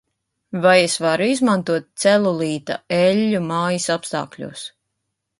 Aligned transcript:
Vai 0.63 0.77
es 0.85 0.93
varu 1.05 1.25
izmantot 1.33 1.85
celulīta 2.03 2.77
eļļu 2.97 3.41
mājas 3.51 3.85
apstākļos? 3.97 4.65